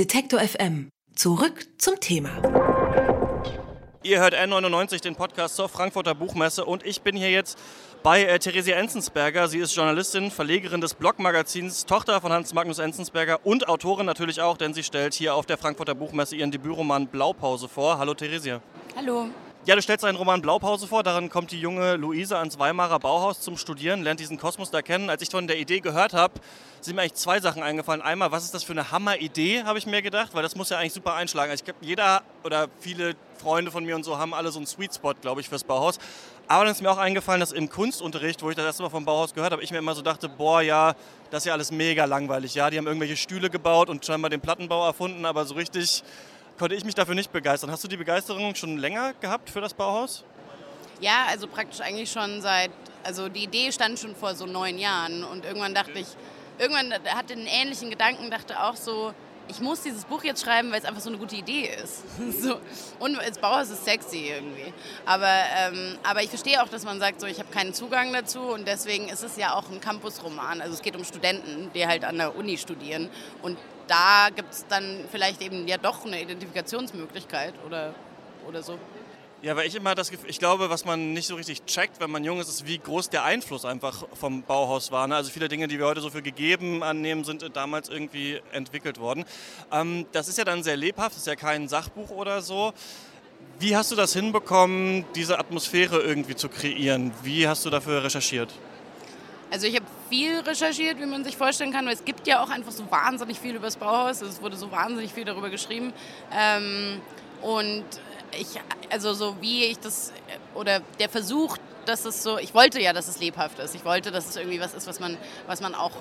Detektor 0.00 0.40
FM. 0.40 0.88
Zurück 1.14 1.66
zum 1.76 2.00
Thema. 2.00 2.30
Ihr 4.02 4.18
hört 4.18 4.32
N99, 4.34 5.02
den 5.02 5.14
Podcast 5.14 5.56
zur 5.56 5.68
Frankfurter 5.68 6.14
Buchmesse 6.14 6.64
und 6.64 6.86
ich 6.86 7.02
bin 7.02 7.14
hier 7.14 7.30
jetzt 7.30 7.58
bei 8.02 8.24
äh, 8.24 8.38
Theresia 8.38 8.76
Enzensberger. 8.76 9.46
Sie 9.48 9.58
ist 9.58 9.76
Journalistin, 9.76 10.30
Verlegerin 10.30 10.80
des 10.80 10.94
Blogmagazins, 10.94 11.84
Tochter 11.84 12.22
von 12.22 12.32
Hans 12.32 12.54
Magnus 12.54 12.78
Enzensberger 12.78 13.44
und 13.44 13.68
Autorin 13.68 14.06
natürlich 14.06 14.40
auch, 14.40 14.56
denn 14.56 14.72
sie 14.72 14.84
stellt 14.84 15.12
hier 15.12 15.34
auf 15.34 15.44
der 15.44 15.58
Frankfurter 15.58 15.94
Buchmesse 15.94 16.34
ihren 16.34 16.50
Debütroman 16.50 17.06
Blaupause 17.06 17.68
vor. 17.68 17.98
Hallo 17.98 18.14
Theresia. 18.14 18.62
Hallo. 18.96 19.28
Ja, 19.66 19.76
du 19.76 19.82
stellst 19.82 20.06
einen 20.06 20.16
Roman 20.16 20.40
Blaupause 20.40 20.86
vor. 20.86 21.02
Darin 21.02 21.28
kommt 21.28 21.50
die 21.50 21.60
junge 21.60 21.96
Luise 21.96 22.38
ans 22.38 22.58
Weimarer 22.58 22.98
Bauhaus 22.98 23.42
zum 23.42 23.58
Studieren, 23.58 24.02
lernt 24.02 24.18
diesen 24.18 24.38
Kosmos 24.38 24.70
da 24.70 24.80
kennen. 24.80 25.10
Als 25.10 25.20
ich 25.20 25.28
von 25.28 25.46
der 25.46 25.58
Idee 25.58 25.80
gehört 25.80 26.14
habe, 26.14 26.40
sind 26.80 26.96
mir 26.96 27.02
eigentlich 27.02 27.14
zwei 27.14 27.40
Sachen 27.40 27.62
eingefallen. 27.62 28.00
Einmal, 28.00 28.32
was 28.32 28.44
ist 28.44 28.54
das 28.54 28.64
für 28.64 28.72
eine 28.72 28.90
Hammer-Idee, 28.90 29.64
habe 29.64 29.78
ich 29.78 29.84
mir 29.84 30.00
gedacht, 30.00 30.30
weil 30.32 30.42
das 30.42 30.56
muss 30.56 30.70
ja 30.70 30.78
eigentlich 30.78 30.94
super 30.94 31.12
einschlagen. 31.12 31.50
Also 31.50 31.60
ich 31.60 31.66
glaube, 31.66 31.84
jeder 31.84 32.22
oder 32.42 32.68
viele 32.80 33.16
Freunde 33.36 33.70
von 33.70 33.84
mir 33.84 33.96
und 33.96 34.02
so 34.02 34.16
haben 34.16 34.32
alle 34.32 34.50
so 34.50 34.58
einen 34.58 34.66
Sweet 34.66 34.94
Spot, 34.94 35.12
glaube 35.20 35.42
ich, 35.42 35.50
fürs 35.50 35.64
Bauhaus. 35.64 35.98
Aber 36.48 36.64
dann 36.64 36.72
ist 36.72 36.80
mir 36.80 36.90
auch 36.90 36.96
eingefallen, 36.96 37.40
dass 37.40 37.52
im 37.52 37.68
Kunstunterricht, 37.68 38.42
wo 38.42 38.48
ich 38.48 38.56
das 38.56 38.64
erste 38.64 38.82
Mal 38.82 38.88
vom 38.88 39.04
Bauhaus 39.04 39.34
gehört 39.34 39.52
habe, 39.52 39.62
ich 39.62 39.70
mir 39.70 39.78
immer 39.78 39.94
so 39.94 40.00
dachte, 40.00 40.30
boah, 40.30 40.62
ja, 40.62 40.94
das 41.30 41.42
ist 41.42 41.46
ja 41.48 41.52
alles 41.52 41.70
mega 41.70 42.06
langweilig. 42.06 42.54
Ja, 42.54 42.70
die 42.70 42.78
haben 42.78 42.86
irgendwelche 42.86 43.18
Stühle 43.18 43.50
gebaut 43.50 43.90
und 43.90 44.06
scheinbar 44.06 44.30
den 44.30 44.40
Plattenbau 44.40 44.86
erfunden, 44.86 45.26
aber 45.26 45.44
so 45.44 45.54
richtig 45.54 46.02
konnte 46.60 46.74
ich 46.74 46.84
mich 46.84 46.94
dafür 46.94 47.14
nicht 47.14 47.32
begeistern. 47.32 47.70
Hast 47.70 47.82
du 47.84 47.88
die 47.88 47.96
Begeisterung 47.96 48.54
schon 48.54 48.76
länger 48.76 49.14
gehabt 49.14 49.48
für 49.48 49.62
das 49.62 49.72
Bauhaus? 49.72 50.24
Ja, 51.00 51.24
also 51.30 51.46
praktisch 51.46 51.80
eigentlich 51.80 52.12
schon 52.12 52.42
seit, 52.42 52.70
also 53.02 53.30
die 53.30 53.44
Idee 53.44 53.72
stand 53.72 53.98
schon 53.98 54.14
vor 54.14 54.34
so 54.34 54.44
neun 54.44 54.76
Jahren 54.76 55.24
und 55.24 55.46
irgendwann 55.46 55.74
dachte 55.74 55.98
ich, 55.98 56.06
irgendwann 56.58 56.92
hatte 56.92 57.32
einen 57.32 57.46
ähnlichen 57.46 57.88
Gedanken, 57.88 58.30
dachte 58.30 58.62
auch 58.62 58.76
so, 58.76 59.14
ich 59.50 59.60
muss 59.60 59.82
dieses 59.82 60.04
Buch 60.04 60.22
jetzt 60.24 60.44
schreiben, 60.44 60.70
weil 60.70 60.78
es 60.78 60.84
einfach 60.84 61.00
so 61.00 61.10
eine 61.10 61.18
gute 61.18 61.36
Idee 61.36 61.70
ist. 61.82 62.04
so. 62.42 62.60
Und 62.98 63.18
als 63.18 63.38
Bauhaus 63.38 63.70
ist 63.70 63.84
sexy 63.84 64.28
irgendwie. 64.28 64.72
Aber, 65.04 65.26
ähm, 65.58 65.98
aber 66.02 66.22
ich 66.22 66.28
verstehe 66.28 66.62
auch, 66.62 66.68
dass 66.68 66.84
man 66.84 67.00
sagt, 67.00 67.20
so, 67.20 67.26
ich 67.26 67.38
habe 67.38 67.50
keinen 67.50 67.74
Zugang 67.74 68.12
dazu 68.12 68.40
und 68.40 68.66
deswegen 68.66 69.08
ist 69.08 69.22
es 69.22 69.36
ja 69.36 69.54
auch 69.54 69.68
ein 69.70 69.80
Campusroman. 69.80 70.60
Also 70.60 70.74
es 70.74 70.82
geht 70.82 70.96
um 70.96 71.04
Studenten, 71.04 71.70
die 71.74 71.86
halt 71.86 72.04
an 72.04 72.18
der 72.18 72.36
Uni 72.36 72.56
studieren 72.56 73.10
und 73.42 73.58
da 73.88 74.28
gibt 74.34 74.52
es 74.52 74.66
dann 74.68 75.04
vielleicht 75.10 75.42
eben 75.42 75.66
ja 75.66 75.76
doch 75.76 76.04
eine 76.04 76.22
Identifikationsmöglichkeit 76.22 77.54
oder, 77.66 77.92
oder 78.46 78.62
so. 78.62 78.78
Ja, 79.42 79.56
weil 79.56 79.66
ich 79.66 79.74
immer 79.74 79.94
das 79.94 80.10
Gefühl, 80.10 80.28
ich 80.28 80.38
glaube, 80.38 80.68
was 80.68 80.84
man 80.84 81.14
nicht 81.14 81.26
so 81.26 81.34
richtig 81.34 81.64
checkt, 81.64 81.98
wenn 81.98 82.10
man 82.10 82.24
jung 82.24 82.40
ist, 82.40 82.50
ist, 82.50 82.66
wie 82.66 82.76
groß 82.76 83.08
der 83.08 83.24
Einfluss 83.24 83.64
einfach 83.64 84.04
vom 84.12 84.42
Bauhaus 84.42 84.92
war. 84.92 85.08
Ne? 85.08 85.16
Also 85.16 85.30
viele 85.30 85.48
Dinge, 85.48 85.66
die 85.66 85.78
wir 85.78 85.86
heute 85.86 86.02
so 86.02 86.10
für 86.10 86.20
gegeben 86.20 86.82
annehmen, 86.82 87.24
sind 87.24 87.44
damals 87.56 87.88
irgendwie 87.88 88.38
entwickelt 88.52 89.00
worden. 89.00 89.24
Ähm, 89.72 90.04
das 90.12 90.28
ist 90.28 90.36
ja 90.36 90.44
dann 90.44 90.62
sehr 90.62 90.76
lebhaft, 90.76 91.16
ist 91.16 91.26
ja 91.26 91.36
kein 91.36 91.68
Sachbuch 91.68 92.10
oder 92.10 92.42
so. 92.42 92.74
Wie 93.58 93.74
hast 93.74 93.90
du 93.90 93.96
das 93.96 94.12
hinbekommen, 94.12 95.06
diese 95.14 95.38
Atmosphäre 95.38 96.00
irgendwie 96.00 96.36
zu 96.36 96.50
kreieren? 96.50 97.10
Wie 97.22 97.48
hast 97.48 97.64
du 97.64 97.70
dafür 97.70 98.04
recherchiert? 98.04 98.52
Also 99.50 99.66
ich 99.66 99.74
habe 99.74 99.86
viel 100.10 100.38
recherchiert, 100.40 101.00
wie 101.00 101.06
man 101.06 101.24
sich 101.24 101.38
vorstellen 101.38 101.72
kann, 101.72 101.86
weil 101.86 101.94
es 101.94 102.04
gibt 102.04 102.26
ja 102.26 102.42
auch 102.42 102.50
einfach 102.50 102.72
so 102.72 102.90
wahnsinnig 102.90 103.40
viel 103.40 103.54
über 103.54 103.66
das 103.66 103.76
Bauhaus. 103.76 104.20
Es 104.20 104.42
wurde 104.42 104.58
so 104.58 104.70
wahnsinnig 104.70 105.14
viel 105.14 105.24
darüber 105.24 105.48
geschrieben. 105.48 105.94
Ähm, 106.30 107.00
und 107.42 107.84
ich, 108.38 108.48
also 108.90 109.12
so 109.14 109.36
wie 109.40 109.64
ich 109.64 109.78
das, 109.78 110.12
oder 110.54 110.80
der 110.98 111.08
Versuch, 111.08 111.56
dass 111.86 112.04
es 112.04 112.22
so, 112.22 112.38
ich 112.38 112.54
wollte 112.54 112.80
ja, 112.80 112.92
dass 112.92 113.08
es 113.08 113.18
lebhaft 113.20 113.58
ist. 113.58 113.74
Ich 113.74 113.84
wollte, 113.84 114.10
dass 114.10 114.28
es 114.28 114.36
irgendwie 114.36 114.60
was 114.60 114.74
ist, 114.74 114.86
was 114.86 115.00
man, 115.00 115.16
was 115.46 115.60
man 115.60 115.74
auch 115.74 115.92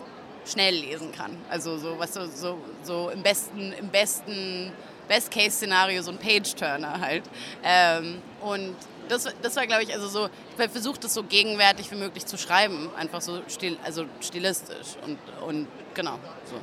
schnell 0.46 0.76
lesen 0.76 1.12
kann. 1.12 1.38
Also 1.50 1.78
so, 1.78 1.98
was 2.00 2.14
so, 2.14 2.26
so, 2.28 2.58
so 2.84 3.10
im 3.10 3.24
besten, 3.24 3.74
im 3.74 3.90
besten 3.90 4.72
Best-Case-Szenario 5.08 6.02
so 6.02 6.12
ein 6.12 6.18
Page-Turner 6.18 7.00
halt. 7.02 7.24
Ähm, 7.64 8.22
und 8.42 8.76
das, 9.10 9.28
das 9.42 9.56
war, 9.56 9.66
glaube 9.66 9.84
ich, 9.84 9.94
also 9.94 10.08
so, 10.08 10.30
ich 10.56 10.62
habe 10.62 10.70
versucht, 10.70 11.04
das 11.04 11.14
so 11.14 11.24
gegenwärtig 11.24 11.92
wie 11.92 11.96
möglich 11.96 12.26
zu 12.26 12.38
schreiben. 12.38 12.90
Einfach 12.96 13.22
so 13.22 13.42
still, 13.48 13.78
also 13.84 14.06
stilistisch 14.22 14.96
und, 15.06 15.18
und 15.46 15.68
genau 15.94 16.20
so. 16.46 16.56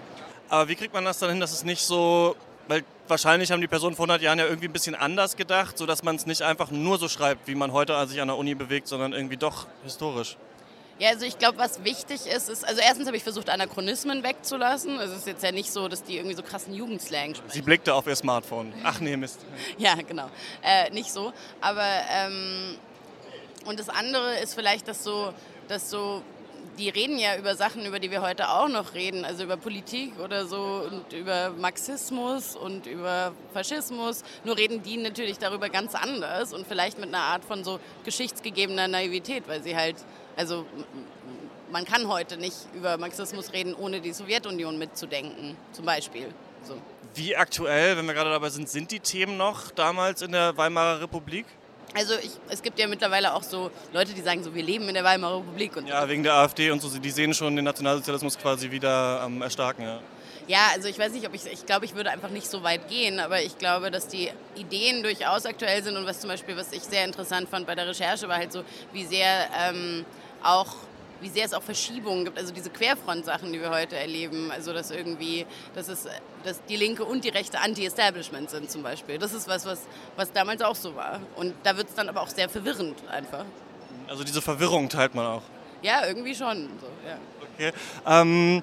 Aber 0.49 0.69
wie 0.69 0.77
kriegt 0.77 0.95
man 0.95 1.05
das 1.05 1.19
dann 1.19 1.31
hin, 1.31 1.41
dass 1.41 1.53
es 1.53 1.65
nicht 1.65 1.83
so 1.83 2.37
weil 2.69 2.85
wahrscheinlich 3.09 3.53
haben 3.53 3.61
die 3.61 3.69
Personen 3.69 3.97
vor 3.97 4.05
100 4.05 4.23
Jahren 4.23 4.39
ja 4.39 4.47
irgendwie 4.47 4.69
ein 4.69 4.73
bisschen 4.73 4.95
anders 4.95 5.37
gedacht, 5.37 5.79
sodass 5.79 6.03
man 6.03 6.17
es 6.17 6.27
nicht 6.27 6.43
einfach 6.43 6.71
nur 6.71 6.99
so 6.99 7.09
schreibt, 7.09 7.47
wie 7.47 7.55
man 7.55 7.73
heute 7.73 8.07
sich 8.07 8.21
an 8.21 8.29
der 8.29 8.37
Uni 8.37 8.55
bewegt, 8.55 8.89
sondern 8.89 9.13
irgendwie 9.13 9.37
doch 9.37 9.67
historisch. 9.85 10.37
Ja, 10.99 11.11
also 11.11 11.27
ich 11.27 11.37
glaube, 11.39 11.59
was 11.59 11.85
wichtig 11.85 12.27
ist, 12.27 12.49
ist, 12.49 12.67
also 12.67 12.81
erstens 12.81 13.07
habe 13.07 13.19
ich 13.19 13.23
versucht, 13.23 13.51
Anachronismen 13.51 14.23
wegzulassen. 14.23 14.99
Es 14.99 15.11
ist 15.11 15.27
jetzt 15.27 15.43
ja 15.43 15.53
nicht 15.53 15.71
so, 15.71 15.89
dass 15.89 16.03
die 16.03 16.17
irgendwie 16.17 16.35
so 16.35 16.43
krassen 16.43 16.73
Jugendslang 16.73 17.35
sprechen. 17.35 17.53
Sie 17.53 17.61
blickte 17.61 17.93
auf 17.93 18.07
ihr 18.07 18.17
Smartphone. 18.17 18.73
Ach 18.83 18.99
nee, 19.01 19.15
Mist. 19.17 19.41
ja, 19.79 19.95
genau. 19.95 20.31
Äh, 20.63 20.91
nicht 20.91 21.13
so. 21.13 21.35
Aber, 21.61 21.87
ähm, 22.11 22.79
und 23.67 23.79
das 23.79 23.91
andere 23.91 24.39
ist 24.39 24.55
vielleicht, 24.55 24.89
dass 24.89 25.05
so, 25.05 25.35
dass 25.69 25.91
so 25.91 26.23
die 26.79 26.89
reden 26.89 27.19
ja 27.19 27.37
über 27.37 27.57
Sachen, 27.57 27.85
über 27.87 27.99
die 27.99 28.11
wir 28.11 28.23
heute 28.23 28.49
auch 28.49 28.69
noch 28.69 28.95
reden, 28.95 29.25
also 29.25 29.45
über 29.45 29.57
Politik 29.57 30.19
oder 30.21 30.47
so 30.47 30.89
und 30.91 31.13
über 31.13 31.51
Marxismus 31.51 32.57
und 32.57 32.87
über 32.87 33.33
Faschismus. 33.53 34.23
Nur 34.45 34.57
reden 34.57 34.83
die 34.83 34.97
natürlich 34.97 35.39
darüber 35.39 35.69
ganz 35.69 35.95
anders 35.95 36.53
und 36.53 36.67
vielleicht 36.67 36.99
mit 36.99 37.09
einer 37.09 37.23
Art 37.23 37.45
von 37.45 37.65
so 37.65 37.81
geschichtsgegebener 38.05 38.89
Naivität, 38.89 39.49
weil 39.49 39.63
sie 39.63 39.77
halt, 39.77 39.97
also 40.37 40.67
man 41.71 41.85
kann 41.85 42.09
heute 42.09 42.37
nicht 42.37 42.57
über 42.75 42.97
Marxismus 42.97 43.53
reden, 43.53 43.75
ohne 43.75 44.01
die 44.01 44.13
Sowjetunion 44.13 44.79
mitzudenken, 44.79 45.57
zum 45.73 45.85
Beispiel. 45.85 46.29
So. 46.63 46.77
Wie 47.15 47.37
aktuell, 47.37 47.97
wenn 47.97 48.07
wir 48.07 48.15
gerade 48.15 48.31
dabei 48.31 48.51
sind, 48.51 48.69
sind 48.69 48.91
die 48.91 49.01
Themen 49.01 49.37
noch 49.37 49.71
damals 49.71 50.23
in 50.23 50.33
der 50.33 50.57
Weimarer 50.57 51.01
Republik? 51.01 51.47
Also 51.95 52.15
ich, 52.23 52.33
es 52.51 52.63
gibt 52.63 52.79
ja 52.79 52.87
mittlerweile 52.87 53.33
auch 53.33 53.43
so 53.43 53.71
Leute, 53.93 54.13
die 54.13 54.21
sagen 54.21 54.43
so, 54.43 54.55
wir 54.55 54.63
leben 54.63 54.89
in 54.89 54.95
der 54.95 55.05
Weimarer 55.05 55.39
Republik. 55.39 55.77
Und 55.77 55.87
ja, 55.87 56.09
wegen 56.09 56.23
der 56.23 56.35
AfD 56.35 56.71
und 56.71 56.83
so, 56.83 56.89
die 56.99 57.11
sehen 57.11 57.33
schon 57.33 57.57
den 57.57 57.65
Nationalsozialismus 57.65 58.39
quasi 58.39 58.71
wieder 58.71 59.23
ähm, 59.27 59.41
erstarken. 59.43 59.85
Ja. 59.85 60.01
Ja, 60.49 60.69
also 60.75 60.87
ich 60.87 60.97
weiß 60.97 61.13
nicht, 61.13 61.27
ob 61.27 61.35
ich, 61.35 61.45
ich 61.47 61.67
glaube, 61.67 61.87
ich 61.87 61.97
würde 61.97 62.11
einfach 62.11 62.31
nicht 62.31 62.49
so 62.49 62.63
weit 62.63 62.89
gehen, 62.89 63.19
aber 63.19 63.43
ich 63.43 63.59
glaube, 63.59 63.91
dass 63.91 64.07
die 64.07 64.31
Ideen 64.55 65.03
durchaus 65.03 65.45
aktuell 65.45 65.83
sind 65.83 65.97
und 65.97 66.07
was 66.07 66.21
zum 66.21 66.31
Beispiel, 66.31 66.57
was 66.57 66.71
ich 66.73 66.83
sehr 66.83 67.05
interessant 67.05 67.49
fand 67.49 67.67
bei 67.67 67.75
der 67.75 67.89
Recherche, 67.89 68.29
war 68.29 68.37
halt 68.37 68.53
so, 68.53 68.63
wie 68.93 69.05
sehr 69.05 69.49
ähm, 69.59 70.05
auch 70.45 70.77
wie 71.21 71.29
sehr 71.29 71.45
es 71.45 71.55
auch 71.55 71.63
Verschiebungen 71.63 72.25
gibt, 72.25 72.39
also 72.39 72.53
diese 72.53 72.71
Querfront-Sachen, 72.71 73.53
die 73.53 73.61
wir 73.61 73.71
heute 73.71 73.97
erleben, 73.97 74.51
also 74.51 74.73
dass 74.73 74.91
irgendwie, 74.91 75.47
dass 75.75 75.89
es, 75.89 76.07
dass 76.45 76.63
die 76.65 76.77
Linke 76.77 77.05
und 77.05 77.25
die 77.25 77.31
Rechte 77.31 77.61
Anti-Establishment 77.61 78.51
sind 78.51 78.71
zum 78.71 78.83
Beispiel. 78.83 79.19
Das 79.19 79.33
ist 79.33 79.49
was, 79.49 79.65
was, 79.67 79.83
was 80.17 80.33
damals 80.33 80.63
auch 80.63 80.77
so 80.77 80.95
war. 80.95 81.21
Und 81.37 81.55
da 81.63 81.77
wird 81.77 81.89
es 81.89 81.95
dann 81.95 82.09
aber 82.09 82.23
auch 82.23 82.29
sehr 82.29 82.49
verwirrend 82.49 83.03
einfach. 83.09 83.45
Also 84.09 84.25
diese 84.25 84.43
Verwirrung 84.43 84.89
teilt 84.89 85.15
man 85.15 85.27
auch. 85.27 85.43
Ja, 85.83 86.07
irgendwie 86.07 86.35
schon. 86.35 86.69
So, 86.81 86.87
ja. 87.07 87.19
Okay. 87.55 87.73
Ähm, 88.07 88.63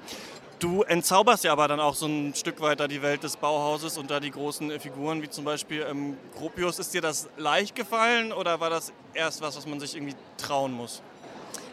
du 0.59 0.83
entzauberst 0.83 1.43
ja 1.43 1.51
aber 1.51 1.67
dann 1.67 1.79
auch 1.79 1.95
so 1.95 2.05
ein 2.05 2.33
Stück 2.35 2.61
weiter 2.61 2.87
die 2.87 3.01
Welt 3.01 3.23
des 3.23 3.37
Bauhauses 3.37 3.97
und 3.97 4.09
da 4.09 4.19
die 4.19 4.31
großen 4.31 4.79
Figuren, 4.79 5.21
wie 5.21 5.29
zum 5.29 5.45
Beispiel 5.45 5.85
ähm, 5.89 6.17
Gropius. 6.37 6.79
Ist 6.79 6.93
dir 6.93 7.01
das 7.01 7.29
leicht 7.37 7.75
gefallen 7.75 8.31
oder 8.31 8.59
war 8.59 8.69
das 8.69 8.93
erst 9.13 9.41
was, 9.41 9.57
was 9.57 9.65
man 9.67 9.79
sich 9.79 9.95
irgendwie 9.95 10.15
trauen 10.37 10.71
muss? 10.71 11.01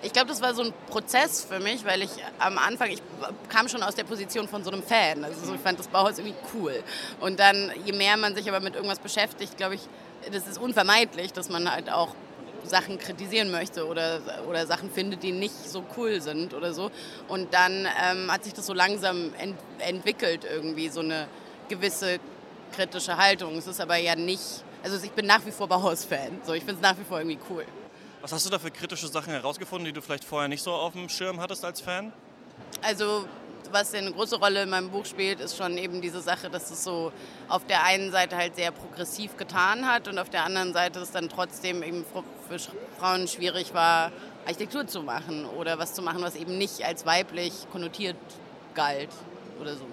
Ich 0.03 0.13
glaube, 0.13 0.29
das 0.29 0.41
war 0.41 0.55
so 0.55 0.63
ein 0.63 0.73
Prozess 0.89 1.45
für 1.45 1.61
mich, 1.61 1.85
weil 1.85 2.03
ich 2.03 2.11
am 2.39 2.57
Anfang, 2.57 2.91
ich 2.91 3.03
kam 3.51 3.69
schon 3.69 3.83
aus 3.83 3.95
der 3.95 4.05
Position 4.05 4.49
von 4.49 4.65
so 4.65 4.71
einem 4.71 4.83
Fan. 4.83 5.25
Also 5.25 5.45
so, 5.45 5.55
ich 5.55 5.61
fand 5.61 5.79
das 5.79 5.89
Bauhaus 5.89 6.19
irgendwie 6.19 6.37
cool. 6.55 6.83
Und 7.21 7.39
dann, 7.39 7.71
je 7.85 7.93
mehr 7.93 8.17
man 8.17 8.35
sich 8.35 8.49
aber 8.49 8.61
mit 8.61 8.75
irgendwas 8.75 8.99
beschäftigt, 8.99 9.59
glaube 9.59 9.75
ich, 9.75 9.83
das 10.33 10.47
ist 10.47 10.59
unvermeidlich, 10.59 11.33
dass 11.33 11.51
man 11.51 11.71
halt 11.71 11.91
auch 11.91 12.15
Sachen 12.65 12.99
kritisieren 12.99 13.51
möchte 13.51 13.87
oder, 13.87 14.21
oder 14.49 14.67
Sachen 14.67 14.91
findet, 14.91 15.23
die 15.23 15.33
nicht 15.33 15.69
so 15.69 15.85
cool 15.97 16.21
sind 16.21 16.55
oder 16.55 16.73
so. 16.73 16.91
Und 17.29 17.53
dann 17.53 17.87
ähm, 18.03 18.33
hat 18.33 18.45
sich 18.45 18.55
das 18.55 18.67
so 18.67 18.75
langsam 18.75 19.35
ent 19.39 19.59
entwickelt, 19.79 20.47
irgendwie 20.51 20.89
so 20.89 21.01
eine 21.01 21.27
gewisse 21.69 22.19
kritische 22.73 23.17
Haltung. 23.17 23.57
Es 23.59 23.67
ist 23.67 23.81
aber 23.81 23.97
ja 23.97 24.15
nicht, 24.17 24.65
also 24.83 25.03
ich 25.05 25.13
bin 25.13 25.27
nach 25.27 25.45
wie 25.45 25.51
vor 25.51 25.69
Bauhaus-Fan. 25.69 26.41
So, 26.45 26.55
ich 26.55 26.65
finde 26.65 26.77
es 26.77 26.81
nach 26.81 26.99
wie 26.99 27.05
vor 27.05 27.19
irgendwie 27.19 27.39
cool. 27.51 27.65
Was 28.23 28.33
hast 28.33 28.45
du 28.45 28.51
da 28.51 28.59
für 28.59 28.71
kritische 28.71 29.09
Sachen 29.09 29.33
herausgefunden, 29.33 29.87
die 29.87 29.93
du 29.93 30.03
vielleicht 30.03 30.25
vorher 30.25 30.49
nicht 30.49 30.63
so 30.63 30.73
auf 30.73 30.93
dem 30.93 31.09
Schirm 31.09 31.41
hattest 31.41 31.65
als 31.65 31.81
Fan? 31.81 32.13
Also 32.83 33.25
was 33.73 33.95
eine 33.95 34.13
große 34.13 34.37
Rolle 34.37 34.65
in 34.65 34.71
meinem 34.71 34.91
Buch 34.91 35.07
spielt, 35.07 35.41
ist 35.41 35.57
schon 35.57 35.79
eben 35.79 36.03
diese 36.03 36.21
Sache, 36.21 36.51
dass 36.51 36.71
es 36.71 36.85
so 36.85 37.13
auf 37.49 37.65
der 37.67 37.85
einen 37.85 38.11
Seite 38.11 38.37
halt 38.37 38.57
sehr 38.57 38.73
progressiv 38.73 39.37
getan 39.37 39.87
hat 39.87 40.09
und 40.09 40.19
auf 40.19 40.29
der 40.29 40.45
anderen 40.45 40.73
Seite 40.73 41.01
es 41.01 41.13
dann 41.13 41.29
trotzdem 41.29 41.83
eben 41.83 42.05
für 42.49 42.59
Frauen 42.99 43.27
schwierig 43.27 43.73
war, 43.73 44.13
Architektur 44.45 44.87
zu 44.87 45.03
machen 45.03 45.47
oder 45.47 45.79
was 45.79 45.95
zu 45.95 46.03
machen, 46.03 46.21
was 46.23 46.35
eben 46.35 46.59
nicht 46.59 46.85
als 46.85 47.07
weiblich 47.07 47.53
konnotiert 47.73 48.17
galt 48.75 49.11
oder 49.61 49.77
so. 49.77 49.87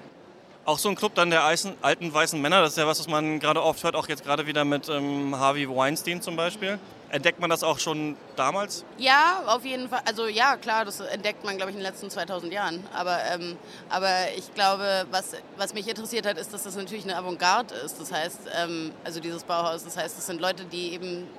Auch 0.67 0.79
so 0.79 0.89
ein 0.89 0.95
Club 0.95 1.15
dann 1.15 1.29
der 1.29 1.45
alten 1.45 2.13
weißen 2.13 2.41
Männer, 2.41 2.59
das 2.59 2.71
ist 2.71 2.77
ja 2.77 2.85
was, 2.85 2.99
was 2.99 3.07
man 3.07 3.39
gerade 3.39 3.63
oft 3.63 3.85
hört, 3.85 3.95
auch 3.95 4.09
jetzt 4.09 4.25
gerade 4.25 4.47
wieder 4.47 4.65
mit 4.65 4.89
ähm, 4.89 5.33
Harvey 5.39 5.65
Weinstein 5.69 6.21
zum 6.21 6.35
Beispiel. 6.35 6.77
Entdeckt 7.09 7.39
man 7.39 7.49
das 7.49 7.63
auch 7.63 7.79
schon 7.79 8.17
damals? 8.35 8.83
Ja, 8.97 9.43
auf 9.45 9.63
jeden 9.63 9.87
Fall. 9.87 10.01
Also 10.03 10.27
ja, 10.27 10.57
klar, 10.57 10.83
das 10.83 10.99
entdeckt 10.99 11.45
man, 11.45 11.55
glaube 11.55 11.71
ich, 11.71 11.77
in 11.77 11.81
den 11.81 11.89
letzten 11.89 12.09
2000 12.09 12.51
Jahren. 12.51 12.83
Aber, 12.93 13.17
ähm, 13.31 13.55
aber 13.87 14.11
ich 14.35 14.53
glaube, 14.55 15.05
was, 15.09 15.35
was 15.55 15.73
mich 15.73 15.87
interessiert 15.87 16.25
hat, 16.25 16.37
ist, 16.37 16.53
dass 16.53 16.63
das 16.63 16.75
natürlich 16.75 17.05
eine 17.05 17.15
Avantgarde 17.15 17.73
ist. 17.73 18.01
Das 18.01 18.11
heißt, 18.11 18.39
ähm, 18.61 18.91
also 19.05 19.21
dieses 19.21 19.45
Bauhaus, 19.45 19.85
das 19.85 19.95
heißt, 19.95 20.17
es 20.17 20.25
sind 20.25 20.41
Leute, 20.41 20.65
die 20.65 20.91
eben 20.91 21.29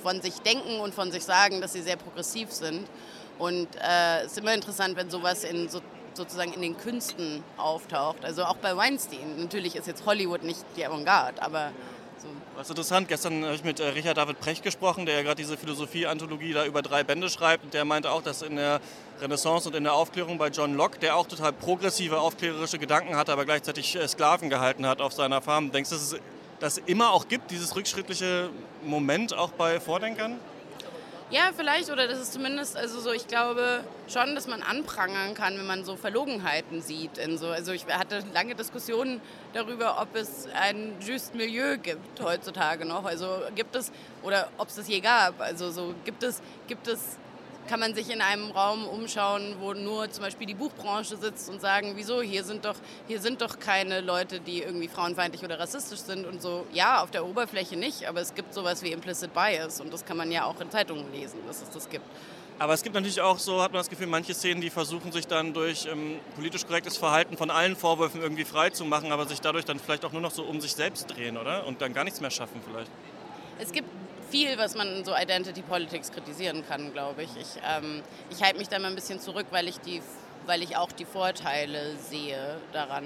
von 0.00 0.22
sich 0.22 0.34
denken 0.42 0.78
und 0.78 0.94
von 0.94 1.10
sich 1.10 1.24
sagen, 1.24 1.60
dass 1.60 1.72
sie 1.72 1.82
sehr 1.82 1.96
progressiv 1.96 2.52
sind. 2.52 2.86
Und 3.40 3.66
äh, 3.74 4.20
es 4.20 4.32
ist 4.32 4.38
immer 4.38 4.54
interessant, 4.54 4.94
wenn 4.94 5.10
sowas 5.10 5.42
in 5.42 5.68
so 5.68 5.80
sozusagen 6.16 6.52
in 6.52 6.62
den 6.62 6.76
Künsten 6.76 7.42
auftaucht. 7.56 8.24
Also 8.24 8.44
auch 8.44 8.56
bei 8.56 8.76
Weinstein. 8.76 9.36
Natürlich 9.38 9.76
ist 9.76 9.86
jetzt 9.86 10.06
Hollywood 10.06 10.42
nicht 10.42 10.64
die 10.76 10.84
Avantgarde, 10.84 11.42
aber. 11.42 11.72
Was 12.54 12.70
interessant, 12.70 13.08
gestern 13.08 13.44
habe 13.44 13.54
ich 13.54 13.64
mit 13.64 13.80
äh, 13.80 13.88
Richard 13.88 14.16
David 14.16 14.38
Precht 14.38 14.62
gesprochen, 14.62 15.06
der 15.06 15.16
ja 15.16 15.22
gerade 15.22 15.36
diese 15.36 15.56
Philosophie-Anthologie 15.56 16.52
da 16.52 16.64
über 16.64 16.80
drei 16.80 17.02
Bände 17.02 17.28
schreibt. 17.28 17.64
Und 17.64 17.74
der 17.74 17.84
meinte 17.84 18.12
auch, 18.12 18.22
dass 18.22 18.42
in 18.42 18.56
der 18.56 18.80
Renaissance 19.20 19.68
und 19.68 19.74
in 19.74 19.82
der 19.82 19.94
Aufklärung 19.94 20.38
bei 20.38 20.48
John 20.48 20.76
Locke, 20.76 20.98
der 21.00 21.16
auch 21.16 21.26
total 21.26 21.52
progressive, 21.52 22.20
aufklärerische 22.20 22.78
Gedanken 22.78 23.16
hatte, 23.16 23.32
aber 23.32 23.44
gleichzeitig 23.44 23.96
äh, 23.96 24.06
Sklaven 24.06 24.50
gehalten 24.50 24.86
hat 24.86 25.00
auf 25.00 25.12
seiner 25.12 25.40
Farm. 25.40 25.72
Denkst 25.72 25.90
du, 25.90 25.96
dass 25.96 26.12
es 26.12 26.20
das 26.60 26.78
immer 26.78 27.10
auch 27.10 27.26
gibt, 27.26 27.50
dieses 27.50 27.74
rückschrittliche 27.74 28.50
Moment 28.84 29.36
auch 29.36 29.50
bei 29.50 29.80
Vordenkern? 29.80 30.38
Ja, 31.32 31.50
vielleicht, 31.56 31.90
oder 31.90 32.06
das 32.08 32.20
ist 32.20 32.34
zumindest, 32.34 32.76
also 32.76 33.00
so, 33.00 33.10
ich 33.10 33.26
glaube 33.26 33.82
schon, 34.06 34.34
dass 34.34 34.46
man 34.46 34.62
anprangern 34.62 35.32
kann, 35.32 35.56
wenn 35.56 35.66
man 35.66 35.82
so 35.82 35.96
Verlogenheiten 35.96 36.82
sieht. 36.82 37.16
In 37.16 37.38
so, 37.38 37.46
also 37.46 37.72
ich 37.72 37.86
hatte 37.86 38.22
lange 38.34 38.54
Diskussionen 38.54 39.18
darüber, 39.54 39.98
ob 39.98 40.14
es 40.14 40.46
ein 40.54 40.92
Just 41.00 41.34
Milieu 41.34 41.78
gibt 41.78 42.20
heutzutage 42.20 42.84
noch. 42.84 43.06
Also 43.06 43.26
gibt 43.54 43.74
es, 43.76 43.92
oder 44.22 44.50
ob 44.58 44.68
es 44.68 44.74
das 44.74 44.88
je 44.88 45.00
gab. 45.00 45.40
Also 45.40 45.70
so 45.70 45.94
gibt 46.04 46.22
es, 46.22 46.42
gibt 46.68 46.86
es 46.86 47.16
kann 47.68 47.80
man 47.80 47.94
sich 47.94 48.10
in 48.10 48.20
einem 48.20 48.50
Raum 48.50 48.86
umschauen, 48.86 49.56
wo 49.60 49.72
nur 49.72 50.10
zum 50.10 50.24
Beispiel 50.24 50.46
die 50.46 50.54
Buchbranche 50.54 51.16
sitzt 51.16 51.48
und 51.48 51.60
sagen, 51.60 51.92
wieso, 51.96 52.22
hier 52.22 52.44
sind 52.44 52.64
doch, 52.64 52.76
hier 53.08 53.20
sind 53.20 53.40
doch 53.40 53.58
keine 53.58 54.00
Leute, 54.00 54.40
die 54.40 54.62
irgendwie 54.62 54.88
frauenfeindlich 54.88 55.42
oder 55.42 55.58
rassistisch 55.58 56.00
sind 56.00 56.26
und 56.26 56.42
so. 56.42 56.66
Ja, 56.72 57.02
auf 57.02 57.10
der 57.10 57.24
Oberfläche 57.24 57.76
nicht, 57.76 58.06
aber 58.06 58.20
es 58.20 58.34
gibt 58.34 58.52
sowas 58.54 58.82
wie 58.82 58.92
Implicit 58.92 59.32
Bias 59.34 59.80
und 59.80 59.92
das 59.92 60.04
kann 60.04 60.16
man 60.16 60.30
ja 60.30 60.44
auch 60.44 60.60
in 60.60 60.70
Zeitungen 60.70 61.10
lesen, 61.12 61.38
dass 61.46 61.62
es 61.62 61.70
das 61.70 61.88
gibt. 61.88 62.04
Aber 62.58 62.74
es 62.74 62.82
gibt 62.82 62.94
natürlich 62.94 63.20
auch 63.20 63.38
so, 63.38 63.62
hat 63.62 63.72
man 63.72 63.80
das 63.80 63.88
Gefühl, 63.88 64.06
manche 64.06 64.34
Szenen, 64.34 64.60
die 64.60 64.70
versuchen 64.70 65.10
sich 65.10 65.26
dann 65.26 65.52
durch 65.52 65.86
ähm, 65.86 66.20
politisch 66.36 66.64
korrektes 66.66 66.96
Verhalten 66.96 67.36
von 67.36 67.50
allen 67.50 67.74
Vorwürfen 67.74 68.20
irgendwie 68.22 68.44
frei 68.44 68.70
zu 68.70 68.84
machen, 68.84 69.10
aber 69.10 69.26
sich 69.26 69.40
dadurch 69.40 69.64
dann 69.64 69.80
vielleicht 69.80 70.04
auch 70.04 70.12
nur 70.12 70.20
noch 70.20 70.30
so 70.30 70.44
um 70.44 70.60
sich 70.60 70.72
selbst 70.74 71.06
drehen, 71.08 71.36
oder? 71.36 71.66
Und 71.66 71.80
dann 71.80 71.92
gar 71.92 72.04
nichts 72.04 72.20
mehr 72.20 72.30
schaffen 72.30 72.60
vielleicht. 72.64 72.90
Es 73.58 73.72
gibt 73.72 73.88
viel, 74.32 74.56
was 74.56 74.74
man 74.74 74.88
in 74.88 75.04
so 75.04 75.14
Identity 75.14 75.60
Politics 75.60 76.10
kritisieren 76.10 76.64
kann, 76.66 76.92
glaube 76.92 77.22
ich. 77.22 77.36
Ich, 77.36 77.60
ähm, 77.68 78.02
ich 78.30 78.42
halte 78.42 78.58
mich 78.58 78.68
da 78.68 78.78
mal 78.78 78.88
ein 78.88 78.94
bisschen 78.94 79.20
zurück, 79.20 79.46
weil 79.50 79.68
ich, 79.68 79.78
die, 79.80 80.00
weil 80.46 80.62
ich 80.62 80.74
auch 80.76 80.90
die 80.90 81.04
Vorteile 81.04 81.96
sehe 81.98 82.56
daran. 82.72 83.04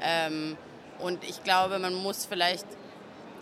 Ähm, 0.00 0.56
und 1.00 1.24
ich 1.24 1.42
glaube, 1.42 1.80
man 1.80 1.92
muss 1.92 2.24
vielleicht, 2.24 2.66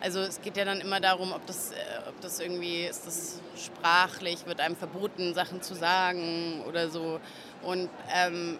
also 0.00 0.20
es 0.20 0.40
geht 0.40 0.56
ja 0.56 0.64
dann 0.64 0.80
immer 0.80 1.00
darum, 1.00 1.32
ob 1.32 1.44
das, 1.46 1.72
äh, 1.72 1.74
ob 2.08 2.18
das 2.22 2.40
irgendwie, 2.40 2.86
ist 2.86 3.06
das 3.06 3.40
sprachlich, 3.62 4.46
wird 4.46 4.60
einem 4.60 4.74
verboten, 4.74 5.34
Sachen 5.34 5.60
zu 5.60 5.74
sagen 5.74 6.64
oder 6.66 6.88
so. 6.88 7.20
Und 7.62 7.90
ähm, 8.14 8.58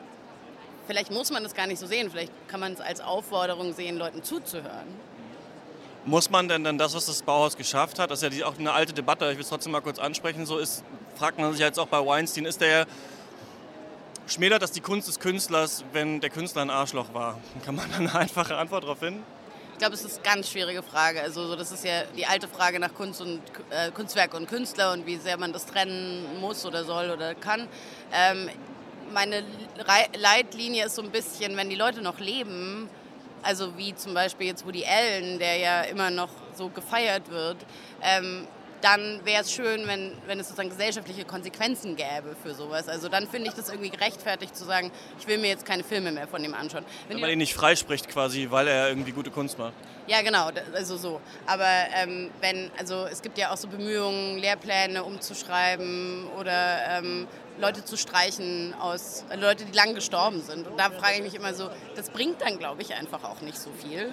vielleicht 0.87 1.10
muss 1.10 1.31
man 1.31 1.43
das 1.43 1.55
gar 1.55 1.66
nicht 1.66 1.78
so 1.78 1.87
sehen, 1.87 2.10
vielleicht 2.10 2.32
kann 2.48 2.60
man 2.60 2.75
es 2.75 2.82
als 2.82 3.00
Aufforderung 3.00 3.72
sehen, 3.72 3.96
Leuten 3.96 4.22
zuzuhören. 4.22 4.88
Muss 6.04 6.31
man 6.31 6.49
denn 6.49 6.64
dann 6.64 6.78
das, 6.78 6.94
was 6.94 7.06
das 7.06 7.22
Bauhaus 7.22 7.56
geschafft 7.56 7.99
hat, 7.99 8.10
das 8.10 8.22
ist 8.22 8.34
ja 8.34 8.46
auch 8.46 8.58
eine 8.58 8.72
alte 8.72 8.93
Debatte, 8.93 9.31
ich 9.31 9.37
will 9.37 9.43
es 9.43 9.49
trotzdem 9.49 9.72
mal 9.72 9.81
kurz 9.81 10.00
ansprechen, 10.00 10.46
so 10.46 10.58
ist, 10.58 10.82
fragt 11.14 11.38
man 11.38 11.52
sich 11.52 11.60
jetzt 11.60 11.78
auch 11.78 11.87
bei 11.87 12.04
Weinstein, 12.04 12.44
ist 12.44 12.60
der 12.60 12.87
schmälert 14.26 14.62
das 14.62 14.72
die 14.72 14.81
Kunst 14.81 15.06
des 15.08 15.20
Künstlers, 15.20 15.84
wenn 15.93 16.20
der 16.20 16.31
Künstler 16.31 16.62
ein 16.62 16.70
Arschloch 16.70 17.14
war? 17.14 17.38
Kann 17.64 17.76
man 17.76 17.90
da 17.90 17.99
eine 17.99 18.14
einfache 18.14 18.56
Antwort 18.56 18.84
darauf 18.84 18.99
finden? 18.99 19.22
Ich 19.72 19.78
glaube, 19.78 19.94
es 19.94 20.04
ist 20.04 20.19
eine 20.19 20.34
ganz 20.34 20.50
schwierige 20.50 20.82
Frage. 20.82 21.20
Also 21.22 21.46
so, 21.46 21.56
das 21.56 21.72
ist 21.72 21.84
ja 21.84 22.05
die 22.16 22.26
alte 22.26 22.46
Frage 22.46 22.78
nach 22.78 22.94
Kunst 22.94 23.20
und 23.20 23.40
äh, 23.70 23.90
Kunstwerk 23.90 24.34
und 24.34 24.48
Künstler 24.48 24.93
und 24.93 25.06
wie 25.06 25.16
sehr 25.16 25.37
man 25.38 25.52
das 25.52 25.66
trennen 25.66 26.40
muss 26.40 26.64
oder 26.64 26.84
soll 26.84 27.10
oder 27.10 27.34
kann. 27.34 27.69
Ähm, 28.12 28.48
meine 29.12 29.44
Leitlinie 30.16 30.87
ist 30.87 30.94
so 30.94 31.02
ein 31.02 31.10
bisschen, 31.10 31.56
wenn 31.56 31.69
die 31.69 31.76
Leute 31.76 32.00
noch 32.00 32.19
leben, 32.19 32.88
also 33.42 33.76
wie 33.76 33.94
zum 33.94 34.14
Beispiel 34.14 34.46
jetzt 34.46 34.66
Woody 34.66 34.84
Allen, 34.84 35.38
der 35.38 35.56
ja 35.56 35.82
immer 35.82 36.10
noch 36.10 36.30
so 36.54 36.68
gefeiert 36.68 37.30
wird, 37.30 37.56
ähm, 38.02 38.46
dann 38.82 39.25
wäre 39.25 39.43
es 39.43 39.52
schön, 39.52 39.87
wenn, 39.87 40.12
wenn 40.26 40.40
es 40.40 40.49
sozusagen 40.49 40.70
gesellschaftliche 40.70 41.25
Konsequenzen 41.25 41.96
gäbe 41.96 42.37
für 42.43 42.55
sowas. 42.55 42.88
Also 42.88 43.08
dann 43.08 43.29
finde 43.29 43.49
ich 43.49 43.55
das 43.55 43.69
irgendwie 43.69 43.90
gerechtfertigt 43.90 44.56
zu 44.56 44.64
sagen, 44.64 44.90
ich 45.19 45.26
will 45.26 45.38
mir 45.38 45.49
jetzt 45.49 45.64
keine 45.64 45.84
Filme 45.84 46.12
mehr 46.12 46.29
von 46.29 46.44
ihm 46.44 46.55
anschauen. 46.55 46.84
Wenn 47.08 47.20
man 47.20 47.31
ihn 47.31 47.38
nicht 47.38 47.55
freispricht 47.55 48.08
quasi, 48.08 48.49
weil 48.50 48.69
er 48.69 48.88
irgendwie 48.88 49.12
gute 49.12 49.31
Kunst 49.31 49.58
macht. 49.58 49.73
Ja, 50.08 50.20
genau, 50.23 50.50
also 50.75 50.96
so. 50.96 51.20
Aber 51.46 51.69
ähm, 51.94 52.31
wenn, 52.40 52.70
also 52.76 53.06
es 53.06 53.23
gibt 53.23 53.38
ja 53.38 53.52
auch 53.52 53.56
so 53.56 53.69
Bemühungen, 53.69 54.38
Lehrpläne 54.38 55.05
umzuschreiben 55.05 56.26
oder 56.38 56.99
ähm, 56.99 57.29
Leute 57.61 57.84
zu 57.84 57.96
streichen 57.96 58.75
aus 58.81 59.25
äh, 59.31 59.37
Leute, 59.37 59.64
die 59.64 59.76
lang 59.76 59.94
gestorben 59.94 60.43
sind. 60.43 60.67
Und 60.67 60.79
da 60.79 60.90
frage 60.90 61.17
ich 61.17 61.23
mich 61.23 61.34
immer 61.34 61.55
so, 61.55 61.70
das 61.94 62.11
bringt 62.11 62.40
dann, 62.43 62.58
glaube 62.58 62.82
ich, 62.82 62.94
einfach 62.94 63.23
auch 63.25 63.40
nicht 63.43 63.58
so 63.58 63.70
viel. 63.70 64.12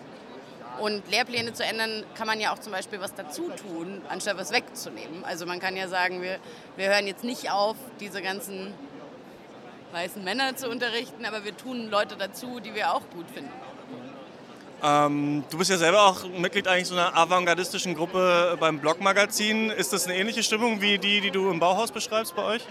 Und 0.79 1.09
Lehrpläne 1.09 1.53
zu 1.53 1.63
ändern, 1.63 2.05
kann 2.15 2.27
man 2.27 2.39
ja 2.39 2.53
auch 2.53 2.59
zum 2.59 2.71
Beispiel 2.71 3.01
was 3.01 3.13
dazu 3.13 3.49
tun, 3.49 4.01
anstatt 4.07 4.37
was 4.37 4.51
wegzunehmen. 4.51 5.25
Also 5.25 5.45
man 5.45 5.59
kann 5.59 5.75
ja 5.75 5.87
sagen, 5.87 6.21
wir, 6.21 6.39
wir 6.77 6.87
hören 6.87 7.05
jetzt 7.07 7.23
nicht 7.23 7.51
auf, 7.51 7.75
diese 7.99 8.21
ganzen 8.21 8.73
weißen 9.91 10.23
Männer 10.23 10.55
zu 10.55 10.69
unterrichten, 10.69 11.25
aber 11.25 11.43
wir 11.43 11.57
tun 11.57 11.89
Leute 11.89 12.15
dazu, 12.15 12.59
die 12.59 12.75
wir 12.75 12.93
auch 12.93 13.01
gut 13.13 13.25
finden. 13.33 13.51
Ähm, 14.81 15.43
du 15.49 15.57
bist 15.57 15.69
ja 15.69 15.77
selber 15.77 16.03
auch 16.05 16.23
Mitglied 16.25 16.67
eigentlich 16.67 16.87
so 16.87 16.95
einer 16.95 17.15
avantgardistischen 17.15 17.95
Gruppe 17.95 18.55
beim 18.59 18.79
Blogmagazin. 18.79 19.71
Ist 19.71 19.91
das 19.91 20.05
eine 20.05 20.15
ähnliche 20.15 20.43
Stimmung 20.43 20.79
wie 20.79 20.97
die, 20.97 21.19
die 21.19 21.31
du 21.31 21.49
im 21.49 21.59
Bauhaus 21.59 21.91
beschreibst 21.91 22.35
bei 22.35 22.43
euch? 22.43 22.63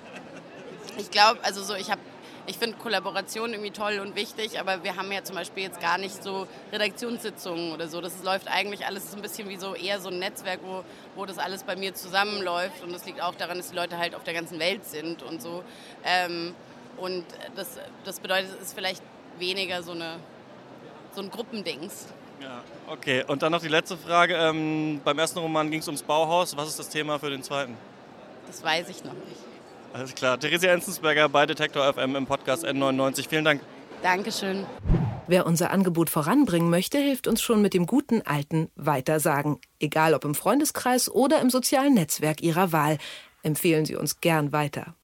Ich 0.97 1.11
glaube, 1.11 1.39
also 1.43 1.63
so, 1.63 1.75
ich 1.75 1.91
habe 1.91 2.01
ich 2.49 2.57
finde 2.57 2.79
Kollaboration 2.79 3.53
irgendwie 3.53 3.71
toll 3.71 4.01
und 4.01 4.17
wichtig, 4.17 4.59
aber 4.59 4.83
wir 4.83 4.97
haben 4.97 5.13
ja 5.13 5.23
zum 5.23 5.37
Beispiel 5.37 5.65
jetzt 5.65 5.81
gar 5.81 5.99
nicht 5.99 6.23
so 6.23 6.49
Redaktionssitzungen 6.73 7.73
oder 7.73 7.89
so. 7.89 8.01
Das 8.01 8.23
läuft 8.25 8.49
eigentlich 8.49 8.87
alles 8.87 9.11
so 9.11 9.17
ein 9.17 9.23
bisschen 9.23 9.51
wie 9.51 9.59
so 9.59 9.75
eher 9.75 10.01
so 10.01 10.09
ein 10.09 10.19
Netzwerk, 10.19 10.61
wo, 10.65 10.83
wo 11.15 11.27
das 11.27 11.39
alles 11.39 11.63
bei 11.63 11.77
mir 11.77 11.95
zusammenläuft. 11.95 12.83
Und 12.83 12.93
das 12.93 13.05
liegt 13.05 13.21
auch 13.21 13.35
daran, 13.35 13.59
dass 13.59 13.71
die 13.71 13.77
Leute 13.77 13.99
halt 13.99 14.15
auf 14.15 14.25
der 14.25 14.33
ganzen 14.33 14.59
Welt 14.59 14.87
sind 14.87 15.23
und 15.23 15.43
so. 15.43 15.63
Ähm, 16.05 16.55
und 16.97 17.25
das, 17.55 17.79
das 18.05 18.19
bedeutet, 18.19 18.51
es 18.57 18.69
ist 18.69 18.75
vielleicht 18.75 19.03
weniger 19.39 19.83
so, 19.83 19.93
eine, 19.93 20.17
so 21.15 21.21
ein 21.21 21.31
Gruppendings. 21.31 22.07
Ja, 22.41 22.63
okay. 22.87 23.25
Und 23.27 23.43
dann 23.43 23.53
noch 23.53 23.61
die 23.61 23.69
letzte 23.69 23.99
Frage. 23.99 24.35
Ähm, 24.35 25.03
beim 25.05 25.19
ersten 25.19 25.39
Roman 25.39 25.71
ging 25.71 25.81
es 25.81 25.87
ums 25.87 26.03
Bauhaus. 26.03 26.57
Was 26.57 26.69
ist 26.69 26.79
das 26.79 26.89
Thema 26.89 27.19
für 27.19 27.29
den 27.29 27.43
zweiten? 27.43 27.77
Das 28.47 28.65
weiß 28.65 28.89
ich 28.89 29.05
noch 29.05 29.13
nicht. 29.13 29.58
Alles 29.93 30.15
klar. 30.15 30.39
Theresia 30.39 30.73
Enzensberger 30.73 31.29
bei 31.29 31.47
Detektor 31.47 31.93
FM 31.93 32.17
im 32.17 32.27
Podcast 32.27 32.65
N99. 32.65 33.29
Vielen 33.29 33.45
Dank. 33.45 33.61
Dankeschön. 34.03 34.67
Wer 35.27 35.45
unser 35.45 35.71
Angebot 35.71 36.09
voranbringen 36.09 36.71
möchte, 36.71 36.99
hilft 36.99 37.27
uns 37.27 37.43
schon 37.43 37.61
mit 37.61 37.75
dem 37.75 37.87
guten 37.87 38.23
alten 38.23 38.71
Weitersagen. 38.77 39.59
Egal 39.79 40.15
ob 40.15 40.25
im 40.25 40.35
Freundeskreis 40.35 41.11
oder 41.11 41.41
im 41.41 41.51
sozialen 41.51 41.95
Netzwerk 41.95 42.41
Ihrer 42.43 42.73
Wahl. 42.73 42.99
Empfehlen 43.43 43.85
Sie 43.85 43.97
uns 43.97 44.21
gern 44.21 44.53
weiter. 44.53 44.95